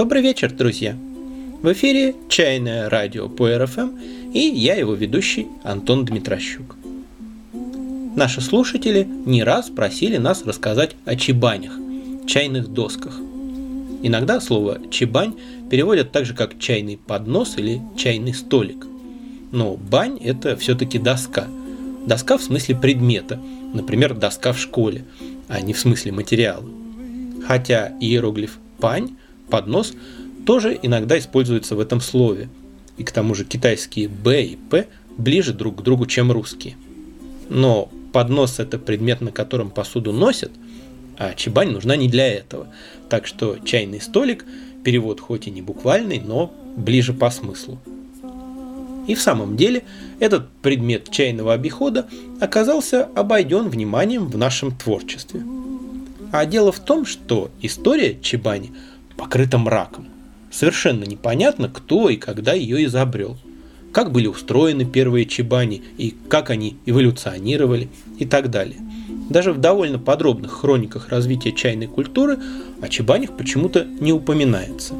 [0.00, 0.96] Добрый вечер, друзья!
[1.60, 3.98] В эфире «Чайное радио» по РФМ
[4.32, 6.74] и я его ведущий Антон Дмитрощук.
[8.16, 11.74] Наши слушатели не раз просили нас рассказать о чебанях,
[12.26, 13.20] чайных досках.
[14.02, 15.34] Иногда слово «чебань»
[15.70, 18.86] переводят так же, как «чайный поднос» или «чайный столик».
[19.52, 21.46] Но бань– это все-таки доска.
[22.06, 23.38] Доска в смысле предмета,
[23.74, 25.04] например, доска в школе,
[25.48, 26.64] а не в смысле материала.
[27.46, 29.10] Хотя иероглиф «пань»–
[29.50, 29.94] поднос–
[30.44, 32.48] тоже иногда используется в этом слове.
[32.96, 34.86] И к тому же китайские «б» и «п»
[35.16, 36.76] ближе друг к другу, чем русские.
[37.48, 40.52] Но поднос– это предмет, на котором посуду носят,
[41.18, 42.68] а чебань нужна не для этого.
[43.08, 44.44] Так что чайный столик–
[44.84, 47.78] перевод хоть и не буквальный, но ближе по смыслу.
[49.06, 49.84] И в самом деле
[50.20, 52.06] этот предмет чайного обихода
[52.40, 55.42] оказался обойден вниманием в нашем творчестве.
[56.32, 58.72] А дело в том, что история чебани
[59.20, 60.06] покрыта мраком.
[60.50, 63.36] Совершенно непонятно, кто и когда ее изобрел.
[63.92, 68.78] Как были устроены первые чебани и как они эволюционировали и так далее.
[69.28, 72.38] Даже в довольно подробных хрониках развития чайной культуры
[72.80, 74.94] о чебанях почему-то не упоминается.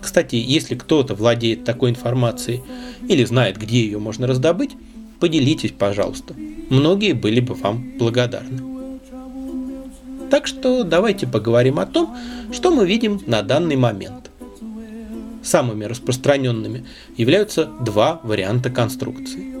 [0.00, 2.62] Кстати, если кто-то владеет такой информацией
[3.08, 4.70] или знает, где ее можно раздобыть,
[5.18, 6.34] поделитесь, пожалуйста.
[6.70, 8.71] Многие были бы вам благодарны.
[10.32, 12.16] Так что давайте поговорим о том,
[12.52, 14.30] что мы видим на данный момент
[15.42, 16.86] самыми распространенными
[17.18, 19.54] являются два варианта конструкции.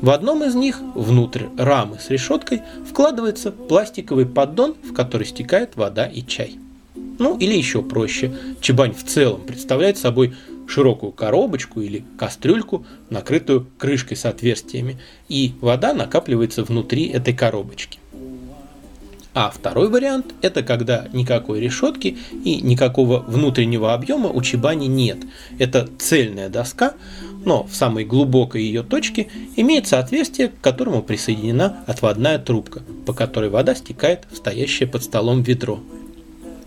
[0.00, 6.06] В одном из них внутрь рамы с решеткой вкладывается пластиковый поддон, в который стекает вода
[6.06, 6.56] и чай.
[6.94, 10.34] Ну или еще проще, чебань в целом представляет собой
[10.66, 17.98] широкую коробочку или кастрюльку, накрытую крышкой с отверстиями, и вода накапливается внутри этой коробочки.
[19.36, 25.18] А второй вариант– это когда никакой решетки и никакого внутреннего объема у чебани нет.
[25.58, 26.94] Это цельная доска,
[27.44, 33.50] но в самой глубокой ее точке имеется отверстие, к которому присоединена отводная трубка, по которой
[33.50, 35.80] вода стекает в стоящее под столом ведро.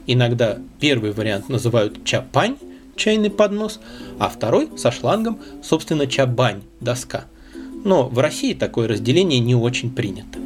[0.06, 2.58] Иногда первый вариант называют чапань,
[2.96, 3.80] чайный поднос,
[4.20, 7.26] а второй со шлангом, собственно, чабань, доска.
[7.84, 10.38] Но в России такое разделение не очень принято.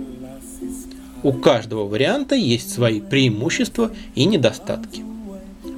[1.24, 5.04] У каждого варианта есть свои преимущества и недостатки.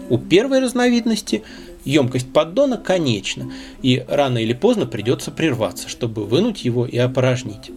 [0.10, 1.44] У первой разновидности
[1.84, 3.52] емкость поддона конечна,
[3.84, 7.72] и рано или поздно придется прерваться, чтобы вынуть его и опорожнить.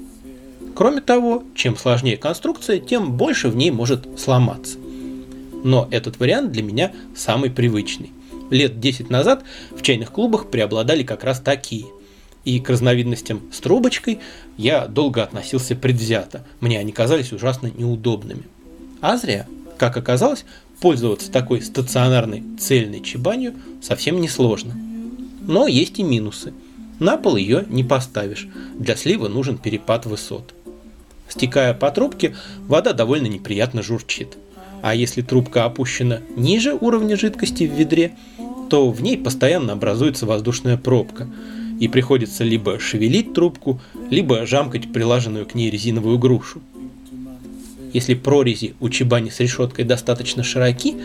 [0.75, 4.79] Кроме того, чем сложнее конструкция, тем больше в ней может сломаться.
[5.63, 8.13] Но этот вариант для меня самый привычный.
[8.51, 11.85] Лет 10 назад в чайных клубах преобладали как раз такие–
[12.49, 14.21] и к разновидностям с трубочкой
[14.57, 18.45] я долго относился предвзято, мне они казались ужасно неудобными.
[19.03, 20.47] А зря, как оказалось,
[20.81, 24.75] пользоваться такой стационарной цельной чебанью совсем несложно.
[25.43, 26.55] Но есть и минусы.
[26.99, 30.55] На пол ее не поставишь, для слива нужен перепад высот.
[31.29, 32.35] Стекая по трубке,
[32.67, 34.39] вода довольно неприятно журчит.
[34.81, 38.17] А если трубка опущена ниже уровня жидкости в ведре,
[38.71, 41.29] то в ней постоянно образуется воздушная пробка–
[41.79, 43.81] и приходится либо шевелить трубку,
[44.11, 46.61] либо жамкать прилаженную к ней резиновую грушу.
[47.93, 50.97] Если прорези у чебани с решеткой достаточно широки,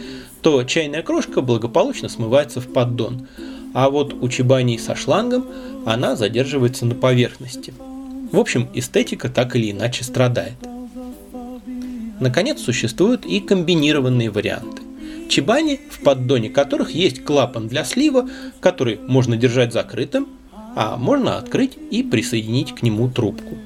[0.41, 3.27] то чайная крошка благополучно смывается в поддон,
[3.73, 5.45] а вот у чебани со шлангом
[5.85, 7.73] она задерживается на поверхности.
[8.31, 10.55] В общем, эстетика так или иначе страдает.
[12.19, 14.81] Наконец, существуют и комбинированные варианты.
[15.29, 18.29] Чебани, в поддоне которых есть клапан для слива,
[18.59, 20.27] который можно держать закрытым,
[20.75, 23.57] а можно открыть и присоединить к нему трубку.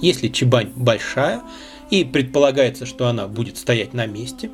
[0.00, 1.42] Если чебань большая
[1.90, 4.50] и предполагается, что она будет стоять на месте,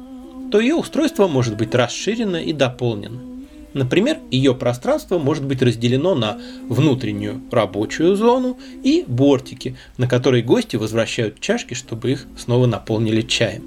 [0.51, 3.21] то ее устройство может быть расширено и дополнено.
[3.75, 6.39] Например, ее пространство может быть разделено на
[6.69, 13.65] внутреннюю рабочую зону и бортики, на которые гости возвращают чашки, чтобы их снова наполнили чаем.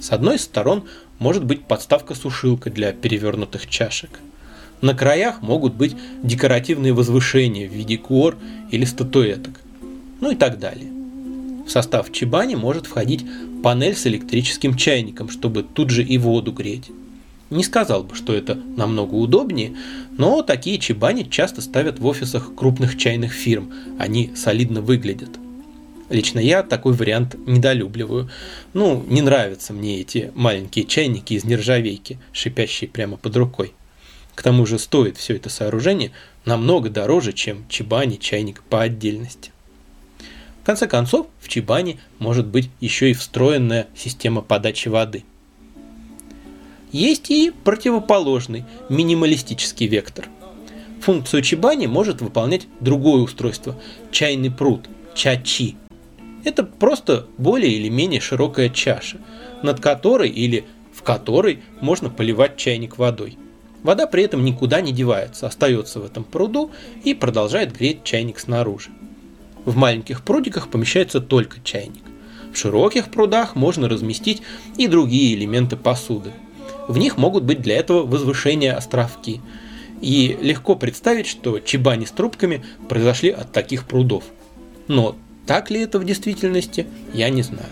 [0.00, 0.84] С одной из сторон
[1.18, 4.18] может быть подставка-сушилка для перевернутых чашек–
[4.80, 8.36] на краях могут быть декоративные возвышения в виде гор
[8.70, 9.60] или статуэток,
[10.20, 10.90] ну и так далее.
[11.66, 13.26] В состав чебани может входить
[13.62, 16.90] панель с электрическим чайником, чтобы тут же и воду греть.
[17.50, 19.74] Не сказал бы, что это намного удобнее,
[20.16, 25.30] но такие чебани часто ставят в офисах крупных чайных фирм, они солидно выглядят.
[26.10, 28.30] Лично я такой вариант недолюбливаю.
[28.72, 33.72] Ну, не нравятся мне эти маленькие чайники из нержавейки, шипящие прямо под рукой.
[34.38, 36.12] К тому же стоит все это сооружение
[36.44, 39.50] намного дороже, чем чебани чайник по отдельности.
[40.62, 45.24] В конце концов, в чебане может быть еще и встроенная система подачи воды.
[46.92, 50.28] Есть и противоположный, минималистический вектор.
[51.00, 53.76] Функцию чебани может выполнять другое устройство–
[54.12, 55.74] чайный пруд, чачи.
[56.44, 59.18] Это просто более или менее широкая чаша,
[59.64, 60.64] над которой или
[60.94, 63.36] в которой можно поливать чайник водой.
[63.82, 66.70] Вода при этом никуда не девается, остается в этом пруду
[67.04, 68.90] и продолжает греть чайник снаружи.
[69.64, 72.02] В маленьких прудиках помещается только чайник.
[72.52, 74.42] В широких прудах можно разместить
[74.76, 76.32] и другие элементы посуды–
[76.88, 79.40] в них могут быть для этого возвышения островки.
[80.00, 84.24] И легко представить, что чебани с трубками произошли от таких прудов.
[84.86, 85.16] Но
[85.46, 87.68] так ли это в действительности, я не знаю.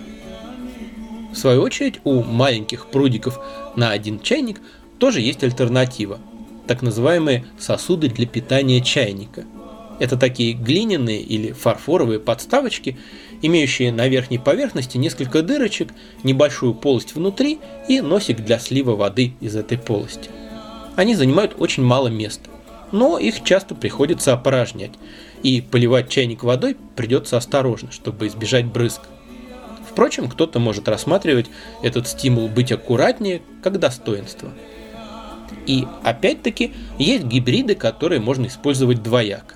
[1.33, 3.39] В свою очередь, у маленьких прудиков
[3.75, 4.61] на один чайник
[4.99, 6.19] тоже есть альтернатива.
[6.67, 9.45] Так называемые сосуды для питания чайника.
[9.99, 12.99] Это такие глиняные или фарфоровые подставочки,
[13.41, 15.89] имеющие на верхней поверхности несколько дырочек,
[16.23, 17.59] небольшую полость внутри
[17.89, 20.31] и носик для слива воды из этой полости.
[20.97, 22.51] Они занимают очень мало места,
[22.93, 24.93] но их часто приходится опорожнять,
[25.43, 29.03] и поливать чайник водой придется осторожно, чтобы избежать брызг.
[29.89, 31.47] Впрочем, кто-то может рассматривать
[31.83, 34.51] этот стимул быть аккуратнее как достоинство.
[35.67, 39.55] И опять-таки есть гибриды, которые можно использовать двояко.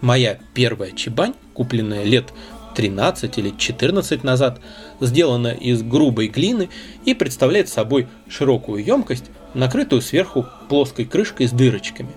[0.00, 2.32] Моя первая чебань, купленная лет
[2.76, 4.60] 13 или 14 назад,
[5.00, 6.68] сделана из грубой глины
[7.04, 12.10] и представляет собой широкую емкость, накрытую сверху плоской крышкой с дырочками.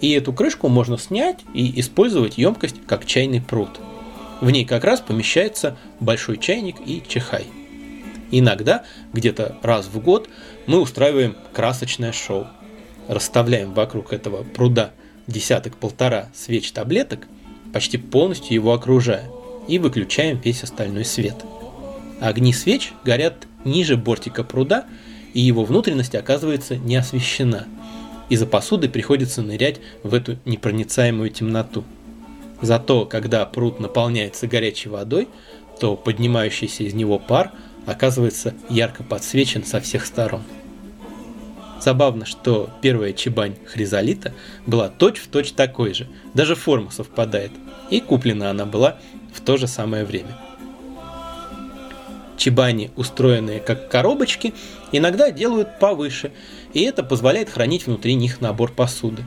[0.00, 3.80] И эту крышку можно снять и использовать емкость как чайный пруд.
[4.40, 7.46] В ней как раз помещается большой чайник и чехай.
[8.30, 10.28] Иногда, где-то раз в год,
[10.66, 12.46] мы устраиваем красочное шоу.
[13.08, 14.92] Расставляем вокруг этого пруда
[15.26, 17.26] десяток-полтора свеч таблеток,
[17.72, 19.30] почти полностью его окружая–
[19.66, 21.36] и выключаем весь остальной свет.
[22.20, 24.86] Огни свеч горят ниже бортика пруда,
[25.34, 27.66] и его внутренность оказывается не освещена.
[28.28, 31.84] Из-за посуды приходится нырять в эту непроницаемую темноту.
[32.62, 35.28] Зато, когда пруд наполняется горячей водой,
[35.78, 37.52] то поднимающийся из него пар
[37.86, 40.42] оказывается ярко подсвечен со всех сторон.
[41.80, 44.34] Забавно, что первая чебань хризолита
[44.66, 47.52] была точь-в-точь такой же, даже форма совпадает,
[47.90, 48.98] и куплена она была
[49.32, 50.36] в то же самое время.
[52.36, 54.52] Чебани, устроенные как коробочки,
[54.92, 56.32] иногда делают повыше,
[56.72, 59.22] и это позволяет хранить внутри них набор посуды.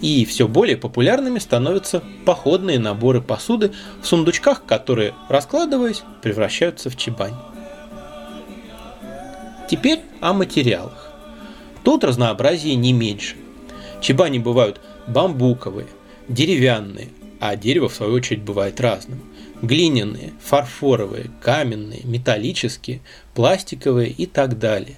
[0.00, 3.72] И все более популярными становятся походные наборы посуды
[4.02, 7.34] в сундучках, которые, раскладываясь, превращаются в чебань.
[9.68, 11.10] Теперь о материалах.
[11.84, 13.36] Тут разнообразие не меньше.
[14.00, 15.86] Чебани бывают бамбуковые,
[16.28, 17.08] деревянные,
[17.40, 19.22] а дерево в свою очередь бывает разным.
[19.62, 23.00] Глиняные, фарфоровые, каменные, металлические,
[23.34, 24.96] пластиковые и так далее.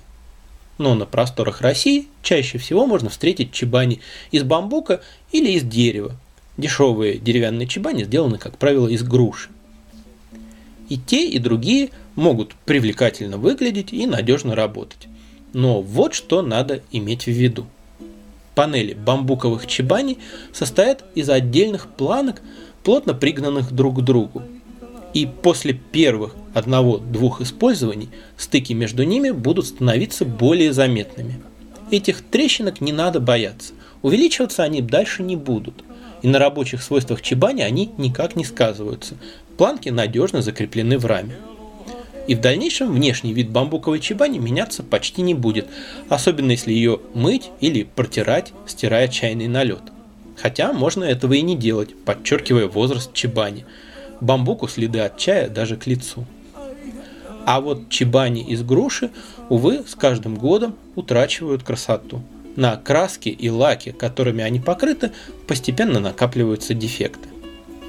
[0.78, 4.00] Но на просторах России чаще всего можно встретить чебани
[4.32, 6.16] из бамбука или из дерева.
[6.56, 9.50] Дешевые деревянные чебани сделаны, как правило, из груши.
[10.88, 15.06] И те, и другие могут привлекательно выглядеть и надежно работать.
[15.52, 17.66] Но вот что надо иметь в виду
[18.56, 20.18] панели бамбуковых чебани
[20.52, 22.40] состоят из отдельных планок,
[22.82, 24.42] плотно пригнанных друг к другу.
[25.14, 31.40] И после первых одного-двух использований стыки между ними будут становиться более заметными.
[31.90, 33.74] Этих трещинок не надо бояться.
[34.02, 35.84] Увеличиваться они дальше не будут.
[36.22, 39.14] И на рабочих свойствах чебани они никак не сказываются.
[39.58, 41.36] Планки надежно закреплены в раме
[42.26, 45.66] и в дальнейшем внешний вид бамбуковой чебани меняться почти не будет,
[46.08, 49.82] особенно если ее мыть или протирать, стирая чайный налет.
[50.36, 53.64] Хотя можно этого и не делать, подчеркивая возраст чебани.
[54.20, 56.26] Бамбуку следы от чая даже к лицу.
[57.46, 59.10] А вот чебани из груши,
[59.48, 62.22] увы, с каждым годом утрачивают красоту.
[62.56, 65.12] На краске и лаке, которыми они покрыты,
[65.46, 67.28] постепенно накапливаются дефекты.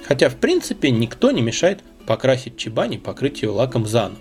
[0.06, 4.18] Хотя в принципе никто не мешает покрасить чебани, покрыть ее лаком заново.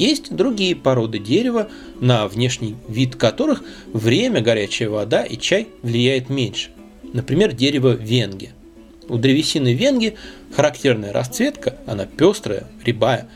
[0.00, 1.68] Есть другие породы дерева,
[2.00, 6.70] на внешний вид которых время, горячая вода и чай влияет меньше.
[7.12, 8.52] Например, дерево венги.
[9.10, 10.16] У древесины венги
[10.56, 13.28] характерная расцветка, она пестрая, рябая,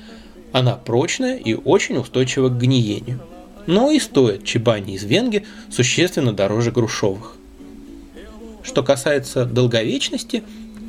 [0.52, 3.20] она прочная и очень устойчива к гниению.
[3.66, 7.36] Но и стоит чебани из венги существенно дороже грушовых.
[8.62, 10.42] Что касается долговечности,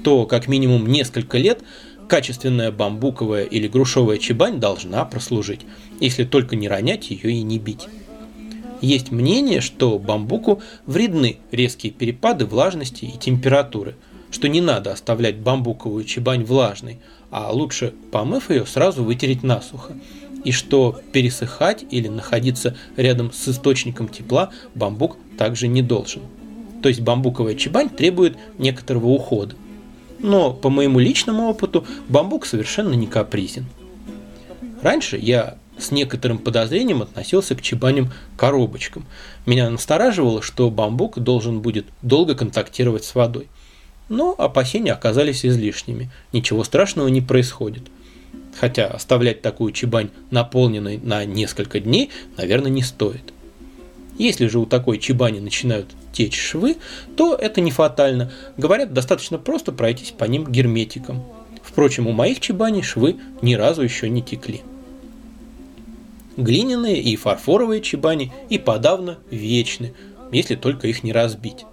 [0.05, 1.63] то как минимум несколько лет
[2.08, 5.62] качественная бамбуковая или грушовая чебань должна прослужить,
[6.00, 7.88] если только не ронять ее и не бить.
[8.82, 13.96] Есть мнение, что бамбуку вредны резкие перепады влажности и температуры,
[14.32, 17.00] что не надо оставлять бамбуковую чебань влажной,
[17.32, 19.94] а лучше, помыв ее, сразу вытереть насухо.
[20.44, 26.22] И что пересыхать или находиться рядом с источником тепла бамбук также не должен.
[26.84, 29.56] То есть бамбуковая чебань требует некоторого ухода.
[30.25, 33.67] Но по моему личному опыту бамбук совершенно не капризен.
[34.82, 39.05] Раньше я с некоторым подозрением относился к чебаням коробочкам.
[39.46, 43.50] Меня настораживало, что бамбук должен будет долго контактировать с водой.
[44.10, 46.10] Но опасения оказались излишними.
[46.34, 47.84] Ничего страшного не происходит.
[48.60, 53.32] Хотя оставлять такую чебань наполненной на несколько дней, наверное, не стоит.
[54.17, 56.77] Если же у такой чебани начинают течь швы,
[57.17, 58.31] то это не фатально.
[58.57, 61.24] Говорят, достаточно просто пройтись по ним герметиком.
[61.62, 64.62] Впрочем, у моих чебаней швы ни разу еще не текли.
[66.38, 69.93] Глиняные и фарфоровые чебани и подавно вечны,
[70.31, 71.65] если только их не разбить.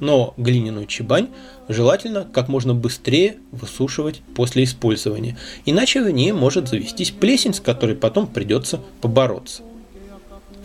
[0.00, 1.28] Но глиняную чебань
[1.68, 7.94] желательно как можно быстрее высушивать после использования, иначе в ней может завестись плесень, с которой
[7.94, 9.62] потом придется побороться.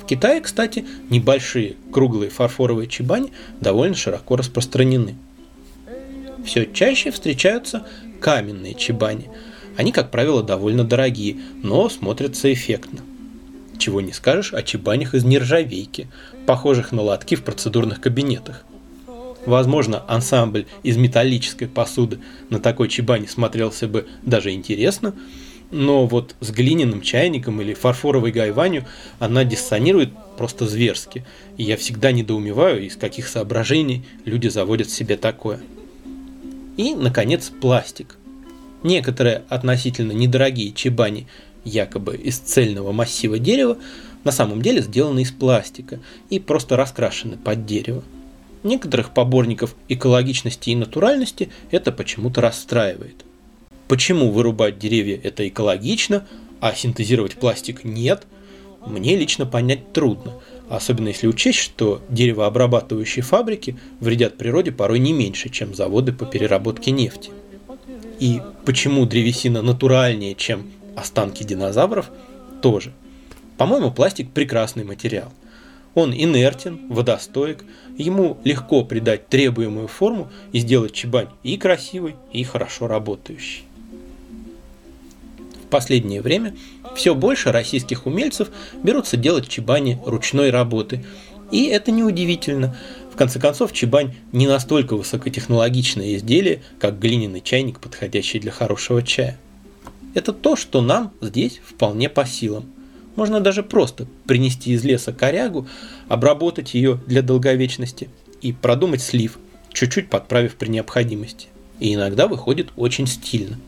[0.08, 5.16] Китае, кстати, небольшие круглые фарфоровые чебани довольно широко распространены.
[6.46, 7.86] Все чаще встречаются
[8.22, 9.30] каменные чебани.
[9.76, 13.02] Они, как правило, довольно дорогие, но смотрятся эффектно.
[13.78, 16.08] Чего не скажешь о чебанях из нержавейки,
[16.46, 18.64] похожих на лотки в процедурных кабинетах.
[19.46, 25.14] Возможно, ансамбль из металлической посуды на такой чебане смотрелся бы даже интересно,
[25.71, 28.86] но вот с глиняным чайником или фарфоровой гайванью
[29.19, 31.25] она диссонирует просто зверски,
[31.57, 35.59] и я всегда недоумеваю, из каких соображений люди заводят себе такое.
[36.77, 38.17] И, наконец, пластик.
[38.83, 41.27] Некоторые относительно недорогие чебани
[41.63, 43.77] якобы из цельного массива дерева,
[44.24, 48.03] на самом деле сделаны из пластика и просто раскрашены под дерево.
[48.63, 53.26] Некоторых поборников экологичности и натуральности это почему-то расстраивает.
[53.88, 56.27] Почему вырубать деревья это экологично,
[56.60, 58.27] а синтезировать пластик нет,
[58.86, 60.34] мне лично понять трудно,
[60.70, 66.91] особенно если учесть, что деревообрабатывающие фабрики вредят природе порой не меньше, чем заводы по переработке
[66.91, 67.32] нефти.
[68.20, 72.10] И почему древесина натуральнее, чем останки динозавров
[72.62, 72.91] тоже.
[73.58, 75.32] По-моему, пластик прекрасный материал.
[75.94, 77.63] Он инертен, водостоек,
[77.98, 83.66] ему легко придать требуемую форму и сделать чебань и красивой, и хорошо работающей.
[85.67, 86.55] В последнее время
[86.95, 88.47] все больше российских умельцев
[88.81, 91.03] берутся делать чебани ручной работы.
[91.51, 92.77] И это неудивительно.
[93.13, 99.38] В конце концов, чебань не настолько высокотехнологичное изделие, как глиняный чайник, подходящий для хорошего чая.
[100.13, 102.71] Это то, что нам здесь вполне по силам.
[103.17, 105.67] Можно даже просто принести из леса корягу,
[106.07, 108.07] обработать ее для долговечности
[108.41, 109.38] и продумать слив,
[109.74, 111.47] чуть-чуть подправив при необходимости.
[111.81, 113.59] И иногда выходит очень стильно.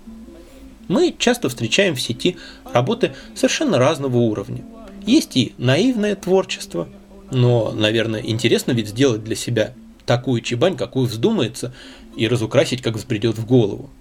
[0.89, 2.35] Мы часто встречаем в сети
[2.73, 4.65] работы совершенно разного уровня.
[5.05, 6.89] Есть и наивное творчество,
[7.31, 9.75] но, наверное, интересно ведь сделать для себя
[10.07, 11.73] такую чебань, какую вздумается,
[12.17, 13.91] и разукрасить, как взбредет в голову.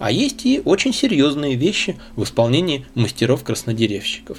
[0.00, 4.38] А есть и очень серьезные вещи в исполнении мастеров-краснодеревщиков.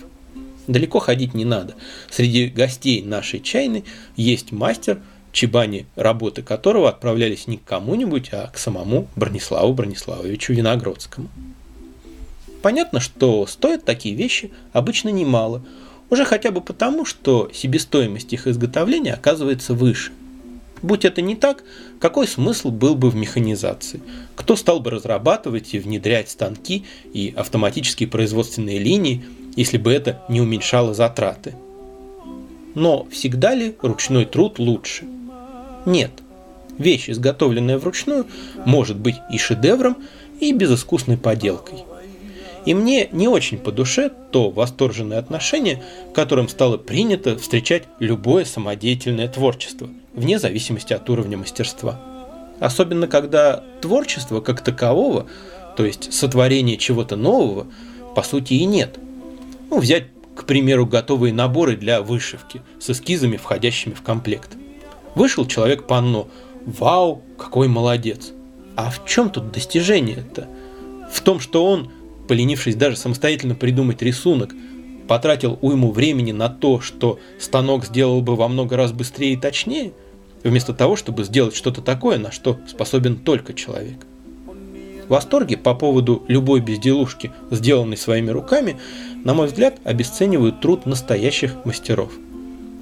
[0.67, 1.75] Далеко ходить не надо.
[2.09, 3.85] Среди гостей нашей чайной
[4.17, 5.01] есть мастер,
[5.31, 11.29] чебани работы которого отправлялись не к кому-нибудь, а к самому Брониславу Брониславовичу Виногродскому.
[12.61, 15.63] Понятно, что стоят такие вещи обычно немало,
[16.09, 20.11] уже хотя бы потому, что себестоимость их изготовления оказывается выше.
[20.81, 21.63] Будь это не так,
[21.99, 24.01] какой смысл был бы в механизации?
[24.35, 29.23] Кто стал бы разрабатывать и внедрять станки и автоматические производственные линии,
[29.55, 31.53] если бы это не уменьшало затраты?
[32.73, 35.05] Но всегда ли ручной труд лучше?
[35.85, 36.11] Нет.
[36.77, 38.25] Вещь, изготовленная вручную,
[38.65, 39.97] может быть и шедевром,
[40.39, 41.83] и безыскусной поделкой.
[42.65, 49.27] И мне не очень по душе то восторженное отношение, которым стало принято встречать любое самодеятельное
[49.27, 51.99] творчество, вне зависимости от уровня мастерства.
[52.59, 55.25] Особенно когда творчество как такового,
[55.75, 57.67] то есть сотворение чего-то нового,
[58.15, 58.99] по сути и нет.
[59.71, 64.51] Ну, взять, к примеру, готовые наборы для вышивки с эскизами, входящими в комплект.
[65.15, 66.27] Вышел человек панно.
[66.65, 68.31] Вау, какой молодец.
[68.75, 70.47] А в чем тут достижение-то?
[71.11, 71.91] В том, что он
[72.27, 74.53] поленившись даже самостоятельно придумать рисунок,
[75.07, 79.93] потратил уйму времени на то, что станок сделал бы во много раз быстрее и точнее,
[80.43, 84.05] вместо того, чтобы сделать что-то такое, на что способен только человек.
[85.07, 88.77] Восторги по поводу любой безделушки, сделанной своими руками,
[89.25, 92.13] на мой взгляд, обесценивают труд настоящих мастеров.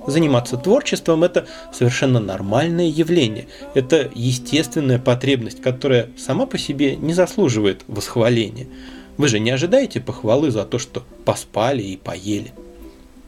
[0.06, 3.48] Заниматься творчеством– это совершенно нормальное явление.
[3.74, 8.68] Это естественная потребность, которая сама по себе не заслуживает восхваления.
[9.20, 12.54] Вы же не ожидаете похвалы за то, что поспали и поели.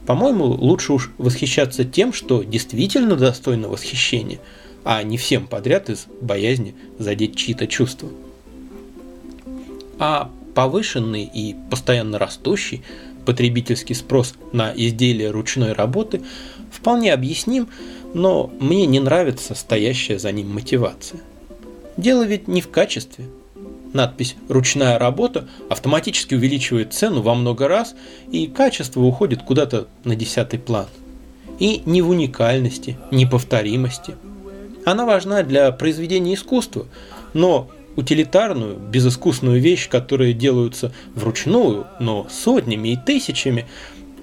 [0.06, 4.38] По-моему, лучше уж восхищаться тем, что действительно достойно восхищения,
[4.84, 8.08] а не всем подряд из боязни задеть чьи-то чувства.
[9.98, 12.82] А повышенный и постоянно растущий
[13.26, 16.22] потребительский спрос на изделия ручной работы
[16.70, 17.68] вполне объясним,
[18.14, 21.20] но мне не нравится стоящая за ним мотивация.
[21.98, 23.26] Дело ведь не в качестве.
[23.92, 27.94] Надпись «ручная работа» автоматически увеличивает цену во много раз,
[28.30, 30.86] и качество уходит куда-то на десятый план.
[31.58, 34.14] И не в уникальности, не повторимости.
[34.86, 36.86] Она важна для произведения искусства,
[37.34, 43.66] но утилитарную, безыскусную вещь, которые делаются вручную, но сотнями и тысячами,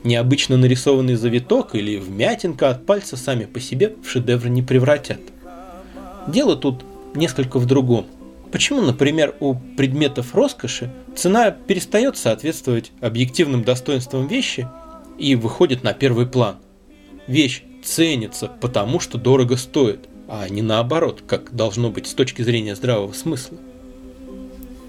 [0.04, 5.20] необычно нарисованный завиток или вмятинка от пальца сами по себе в шедевр не превратят.
[6.28, 6.84] Дело тут
[7.14, 8.08] несколько в другом.
[8.52, 14.68] Почему, например, у предметов роскоши цена перестает соответствовать объективным достоинствам вещи
[15.18, 16.58] и выходит на первый план?
[17.28, 22.76] Вещь ценится потому, что дорого стоит– а не наоборот, как должно быть с точки зрения
[22.76, 23.58] здравого смысла.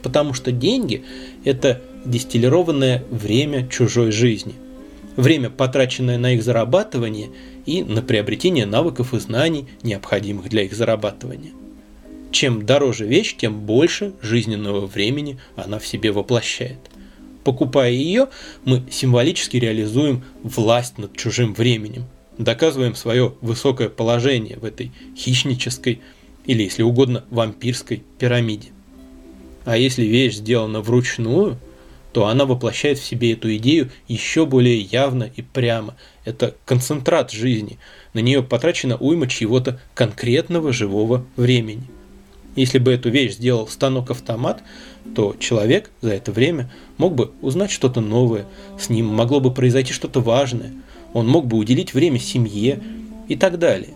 [0.03, 1.03] Потому что деньги–
[1.45, 4.55] это дистиллированное время чужой жизни.
[5.17, 7.31] Время, потраченное на их зарабатывание
[7.65, 11.53] и на приобретение навыков и знаний, необходимых для их зарабатывания.
[12.31, 16.79] Чем дороже вещь, тем больше жизненного времени она в себе воплощает.
[17.45, 18.29] Покупая ее,
[18.65, 22.05] мы символически реализуем власть над чужим временем–
[22.45, 26.01] доказываем свое высокое положение в этой хищнической
[26.47, 28.69] или, если угодно, вампирской пирамиде.
[29.65, 31.59] А если вещь сделана вручную,
[32.13, 35.97] то она воплощает в себе эту идею еще более явно и прямо.
[36.25, 37.79] Это концентрат жизни.
[38.15, 41.85] На нее потрачено уйма чьего-то конкретного живого времени.
[42.57, 44.63] Если бы эту вещь сделал станок-автомат,
[45.15, 48.47] то человек за это время мог бы узнать что-то новое,
[48.79, 50.73] с ним могло бы произойти что-то важное–
[51.13, 52.81] он мог бы уделить время семье
[53.29, 53.91] и так далее.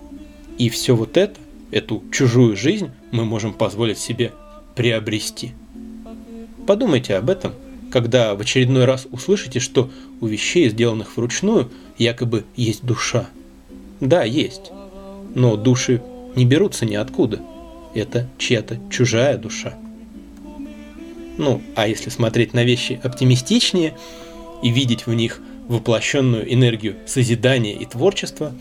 [0.59, 1.39] И все вот это,
[1.71, 4.33] эту чужую жизнь мы можем позволить себе
[4.75, 5.53] приобрести.
[6.67, 7.53] Подумайте об этом,
[7.91, 9.91] когда в очередной раз услышите, что
[10.21, 13.29] у вещей, сделанных вручную, якобы есть душа.
[14.01, 14.73] Да, есть.
[15.35, 16.03] Но души
[16.35, 17.41] не берутся ниоткуда.
[17.95, 19.75] Это чья-то чужая душа.
[21.37, 23.95] Ну, а если смотреть на вещи оптимистичнее
[24.63, 28.53] и видеть в них– воплощенную энергию созидания и творчества,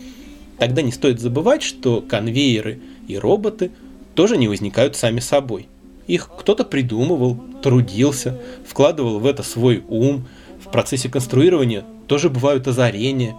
[0.58, 3.70] тогда не стоит забывать, что конвейеры и роботы
[4.14, 5.68] тоже не возникают сами собой.
[6.06, 10.26] Их кто-то придумывал, трудился, вкладывал в это свой ум,
[10.64, 13.34] в процессе конструирования тоже бывают озарения.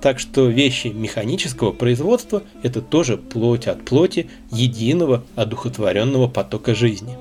[0.00, 7.16] Так что вещи механического производства– это тоже плоть от плоти единого одухотворенного потока жизни.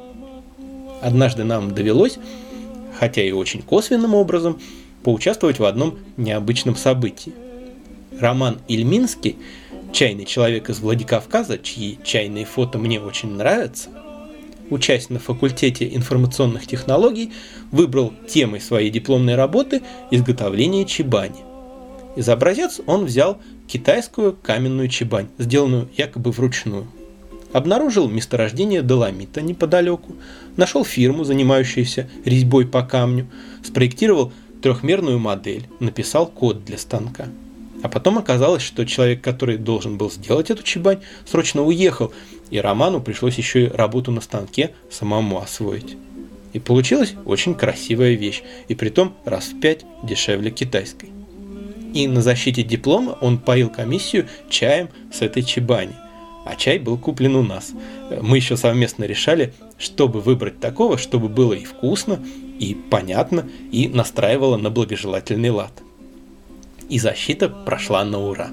[1.01, 2.19] Однажды нам довелось,
[2.99, 4.59] хотя и очень косвенным образом,
[5.03, 7.33] поучаствовать в одном необычном событии.
[8.19, 9.37] Роман Ильминский,
[9.91, 13.89] чайный человек из Владикавказа, чьи чайные фото мне очень нравятся,
[14.69, 17.31] учась на факультете информационных технологий,
[17.71, 21.46] выбрал темой своей дипломной работы изготовление чебани.
[22.17, 26.87] Из образец он взял китайскую каменную чебань, сделанную якобы вручную.
[27.53, 30.15] Обнаружил месторождение доломита неподалеку,
[30.55, 33.27] нашел фирму, занимающуюся резьбой по камню,
[33.63, 37.27] спроектировал трехмерную модель, написал код для станка.
[37.83, 42.11] А потом оказалось, что человек, который должен был сделать эту чебань, срочно уехал,
[42.49, 45.95] и Роману пришлось еще и работу на станке самому освоить.
[46.53, 51.16] И получилась очень красивая вещь, и притом раз в пять дешевле китайской.
[51.93, 55.93] И на защите диплома он поил комиссию чаем с этой чебани.
[56.45, 57.73] А чай был куплен у нас.
[58.21, 62.19] Мы еще совместно решали, чтобы выбрать такого, чтобы было и вкусно,
[62.59, 65.73] и понятно, и настраивала на благожелательный лад.
[66.89, 68.49] И защита прошла на ура.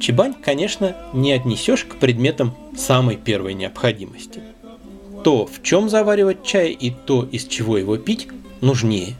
[0.00, 4.40] Чебань, конечно, не отнесешь к предметам самой первой необходимости.
[5.22, 8.28] То, в чем заваривать чай, и то, из чего его пить,
[8.60, 9.14] нужнее.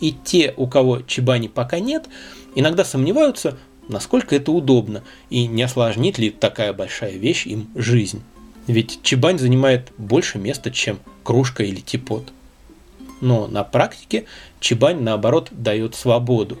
[0.00, 2.08] И те, у кого чебани пока нет,
[2.54, 3.58] иногда сомневаются,
[3.88, 8.22] насколько это удобно и не осложнит ли такая большая вещь им жизнь.
[8.66, 12.32] Ведь чебань занимает больше места, чем кружка или типот.
[13.20, 14.26] Но на практике
[14.60, 16.58] чебань, наоборот, дает свободу.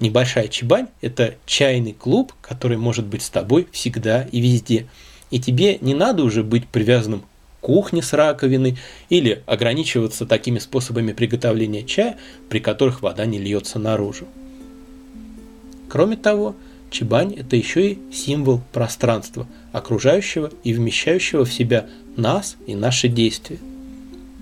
[0.00, 4.86] Небольшая чебань– это чайный клуб, который может быть с тобой всегда и везде.
[5.30, 7.22] И тебе не надо уже быть привязанным
[7.64, 8.76] кухне с раковиной
[9.08, 12.18] или ограничиваться такими способами приготовления чая,
[12.50, 14.26] при которых вода не льется наружу.
[15.88, 16.56] Кроме того,
[16.90, 21.86] Чебань– это еще и символ пространства, окружающего и вмещающего в себя
[22.18, 23.58] нас и наши действия.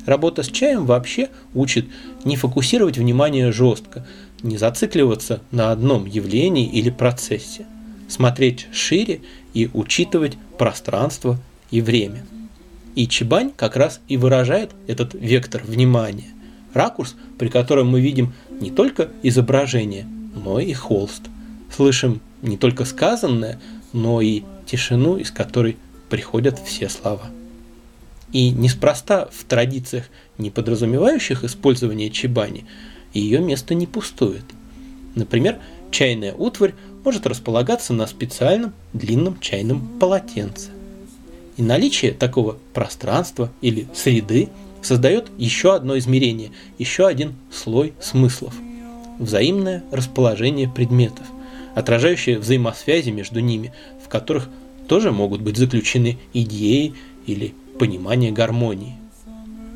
[0.05, 1.87] Работа с чаем вообще учит
[2.25, 4.05] не фокусировать внимание жестко,
[4.43, 7.67] не зацикливаться на одном явлении или процессе,
[8.09, 9.21] смотреть шире
[9.55, 11.39] и учитывать пространство
[11.71, 12.25] и время.
[12.94, 16.31] И Чебань как раз и выражает этот вектор внимания,
[16.74, 21.22] ракурс, при котором мы видим не только изображение, но и холст.
[21.74, 23.59] Слышим не только сказанное,
[23.92, 25.76] но и тишину, из которой
[26.11, 27.31] приходят все слова.
[28.33, 30.05] И неспроста в традициях,
[30.38, 32.66] не подразумевающих использование чебани,
[33.14, 34.44] ее место не пустует.
[35.14, 35.59] Например,
[35.90, 36.74] чайная утварь
[37.05, 40.72] может располагаться на специальном длинном чайном полотенце.
[41.57, 44.49] И наличие такого пространства или среды
[44.81, 48.55] создает еще одно измерение, еще один слой смыслов.
[49.19, 51.27] Взаимное расположение предметов,
[51.75, 53.73] отражающее взаимосвязи между ними,
[54.05, 54.49] в которых
[54.88, 56.95] тоже могут быть заключены идеи
[57.27, 58.97] или понимание гармонии.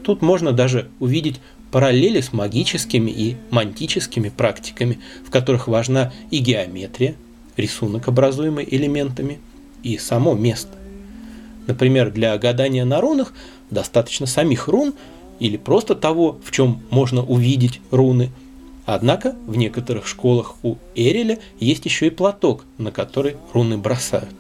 [0.03, 7.17] Тут можно даже увидеть параллели с магическими и мантическими практиками, в которых важна и геометрия,
[7.57, 9.39] рисунок, образуемый элементами,
[9.83, 10.71] и само место.
[11.67, 13.33] Например, для гадания на рунах
[13.71, 14.95] достаточно самих рун
[15.39, 18.31] или просто того, в чем можно увидеть руны.
[18.85, 24.35] Однако в некоторых школах у Эриля есть еще и платок, на который руны бросают.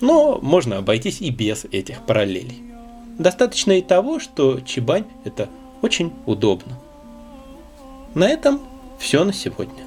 [0.00, 2.62] Но можно обойтись и без этих параллелей.
[3.18, 5.48] Достаточно и того, что чебань– это
[5.82, 6.78] очень удобно.
[8.14, 8.60] На этом
[8.98, 9.84] все на сегодня.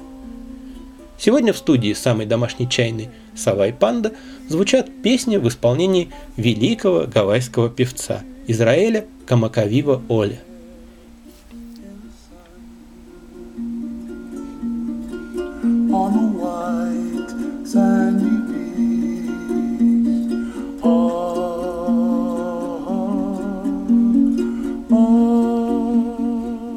[1.18, 4.12] Сегодня в студии самой домашней чайной «Сова и панда»
[4.48, 10.38] звучат песни в исполнении великого гавайского певца Израиля Камакавива Оля.
[15.94, 18.42] On a white sandy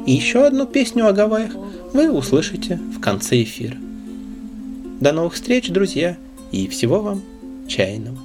[0.06, 1.52] И еще одну песню о Гавайях
[1.92, 3.76] вы услышите в конце эфира.
[5.00, 6.16] До новых встреч, друзья,
[6.56, 7.22] и всего вам
[7.68, 8.15] чайного.